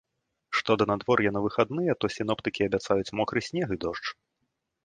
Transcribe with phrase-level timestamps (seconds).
[0.59, 4.07] Што да надвор'я на выхадныя, то сіноптыкі абяцаюць мокры снег і дождж.